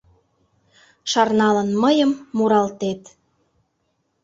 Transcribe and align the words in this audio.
Шарналын 1.11 1.69
мыйым, 1.83 2.11
муралтет. 2.37 3.01